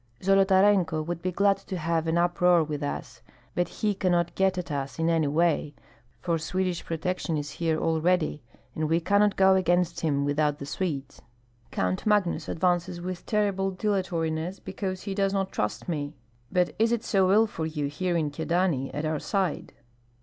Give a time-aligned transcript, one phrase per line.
[0.23, 3.21] "Zolotarenko would be glad to have an uproar with us,
[3.53, 5.75] but he cannot get at us in any way,
[6.19, 8.41] for Swedish protection is here already,
[8.73, 11.21] and we cannot go against him without the Swedes.
[11.69, 16.15] Count Magnus advances with terrible dilatoriness because he does not trust me.
[16.51, 19.71] But is it so ill for you here in Kyedani at our side?"